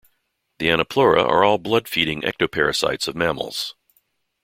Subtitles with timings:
[0.57, 3.75] The Anoplura are all blood-feeding ectoparasites of mammals.